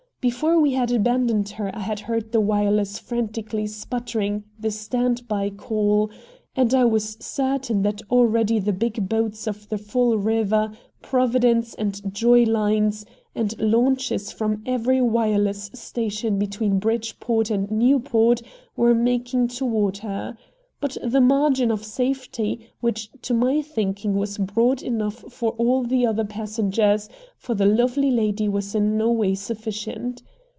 Before 0.23 0.59
we 0.59 0.73
had 0.73 0.91
abandoned 0.91 1.49
her 1.57 1.75
I 1.75 1.79
had 1.79 2.01
heard 2.01 2.31
the 2.31 2.39
wireless 2.39 2.99
frantically 2.99 3.65
sputtering 3.65 4.43
the 4.59 4.69
"standby" 4.69 5.49
call, 5.49 6.11
and 6.55 6.75
I 6.75 6.85
was 6.85 7.17
certain 7.19 7.81
that 7.81 8.03
already 8.11 8.59
the 8.59 8.71
big 8.71 9.09
boats 9.09 9.47
of 9.47 9.67
the 9.69 9.79
Fall 9.79 10.17
River, 10.19 10.73
Providence, 11.01 11.73
and 11.73 12.13
Joy 12.13 12.43
lines, 12.43 13.03
and 13.33 13.59
launches 13.59 14.31
from 14.31 14.61
every 14.63 15.01
wireless 15.01 15.71
station 15.73 16.37
between 16.37 16.77
Bridgeport 16.77 17.49
and 17.49 17.71
Newport, 17.71 18.43
were 18.77 18.93
making 18.93 19.47
toward 19.47 19.97
her. 19.97 20.37
But 20.79 20.97
the 21.05 21.21
margin 21.21 21.69
of 21.69 21.83
safety, 21.85 22.71
which 22.79 23.11
to 23.21 23.35
my 23.35 23.61
thinking 23.61 24.15
was 24.15 24.39
broad 24.39 24.81
enough 24.81 25.17
for 25.31 25.51
all 25.51 25.83
the 25.83 26.07
other 26.07 26.25
passengers, 26.25 27.07
for 27.37 27.53
the 27.53 27.67
lovely 27.67 28.09
lady 28.09 28.49
was 28.49 28.73
in 28.73 28.97
no 28.97 29.11
way 29.11 29.35
sufficient. 29.35 30.23